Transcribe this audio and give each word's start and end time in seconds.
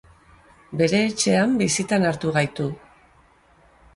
Bere 0.79 1.01
etxean 1.09 1.53
bisitan 1.59 2.09
hartu 2.11 2.33
gaitu. 2.39 2.67